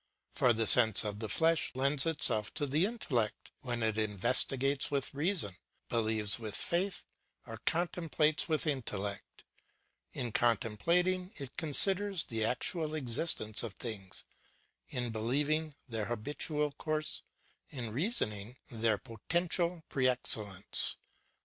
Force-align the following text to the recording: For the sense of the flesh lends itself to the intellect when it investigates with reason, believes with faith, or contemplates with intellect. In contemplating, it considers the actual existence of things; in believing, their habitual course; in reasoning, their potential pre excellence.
For 0.31 0.51
the 0.51 0.65
sense 0.65 1.03
of 1.03 1.19
the 1.19 1.29
flesh 1.29 1.71
lends 1.75 2.07
itself 2.07 2.51
to 2.55 2.65
the 2.65 2.87
intellect 2.87 3.51
when 3.61 3.83
it 3.83 3.99
investigates 3.99 4.89
with 4.89 5.13
reason, 5.13 5.55
believes 5.89 6.39
with 6.39 6.55
faith, 6.55 7.05
or 7.45 7.59
contemplates 7.67 8.49
with 8.49 8.65
intellect. 8.65 9.43
In 10.13 10.31
contemplating, 10.31 11.33
it 11.37 11.55
considers 11.55 12.23
the 12.23 12.43
actual 12.43 12.95
existence 12.95 13.61
of 13.61 13.73
things; 13.75 14.23
in 14.89 15.11
believing, 15.11 15.75
their 15.87 16.05
habitual 16.05 16.71
course; 16.71 17.21
in 17.69 17.91
reasoning, 17.91 18.57
their 18.71 18.97
potential 18.97 19.83
pre 19.87 20.07
excellence. 20.07 20.97